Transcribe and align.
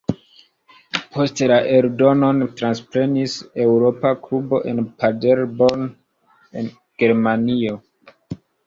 Poste 1.17 1.49
la 1.51 1.59
eldonon 1.73 2.41
transprenis 2.61 3.37
"Eŭropa 3.69 4.15
Klubo" 4.25 4.65
en 4.73 4.85
Paderborn, 5.05 5.89
Germanio. 7.05 7.81